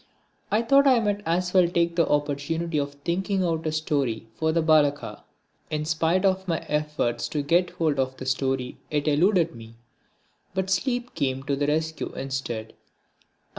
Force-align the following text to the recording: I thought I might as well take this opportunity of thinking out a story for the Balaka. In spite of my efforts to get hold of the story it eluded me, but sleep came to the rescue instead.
I 0.49 0.63
thought 0.63 0.87
I 0.87 0.99
might 0.99 1.21
as 1.27 1.53
well 1.53 1.67
take 1.67 1.95
this 1.95 2.07
opportunity 2.07 2.79
of 2.79 2.95
thinking 3.05 3.43
out 3.43 3.67
a 3.67 3.71
story 3.71 4.25
for 4.33 4.51
the 4.51 4.63
Balaka. 4.63 5.21
In 5.69 5.85
spite 5.85 6.25
of 6.25 6.47
my 6.47 6.57
efforts 6.67 7.27
to 7.27 7.43
get 7.43 7.69
hold 7.69 7.99
of 7.99 8.17
the 8.17 8.25
story 8.25 8.79
it 8.89 9.07
eluded 9.07 9.53
me, 9.53 9.75
but 10.55 10.71
sleep 10.71 11.13
came 11.13 11.43
to 11.43 11.55
the 11.55 11.67
rescue 11.67 12.11
instead. 12.15 12.73